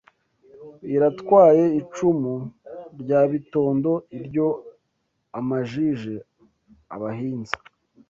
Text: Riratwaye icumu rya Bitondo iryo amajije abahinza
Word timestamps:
Riratwaye 0.87 1.65
icumu 1.81 2.35
rya 3.01 3.21
Bitondo 3.31 3.91
iryo 4.17 4.47
amajije 5.39 6.13
abahinza 6.95 7.55